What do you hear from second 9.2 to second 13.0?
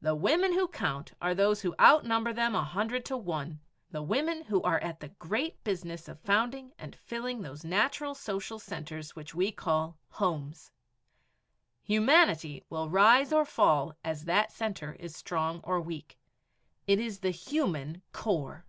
we call homes. Humanity will